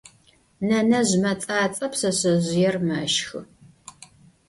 Nenezj 0.67 1.11
mets'ats'e, 1.23 1.87
pşseşsezjıêr 1.91 2.75
meşxı. 2.87 3.41